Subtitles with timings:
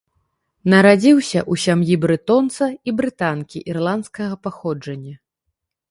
[0.73, 5.15] Нарадзіўся ў сям'і брэтонца і брытанкі ірландскага паходжання.